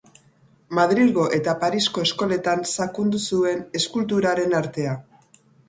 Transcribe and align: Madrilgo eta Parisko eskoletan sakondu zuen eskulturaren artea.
Madrilgo 0.77 1.25
eta 1.37 1.55
Parisko 1.65 2.05
eskoletan 2.09 2.65
sakondu 2.71 3.23
zuen 3.29 3.63
eskulturaren 3.83 4.59
artea. 4.65 4.99